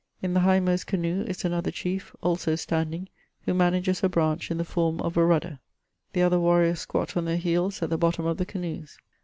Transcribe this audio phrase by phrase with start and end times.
[0.23, 3.07] In the hindmost canoe is another chief, also standing,
[3.41, 5.59] who manages a branch in the form of a rudder.
[6.13, 8.97] The other warriors squat on their heels at the bottom of the canoes.